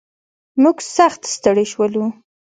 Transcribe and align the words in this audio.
موږ 0.61 0.77
سخت 0.95 1.21
ستړي 1.35 1.65
شولو. 1.71 2.05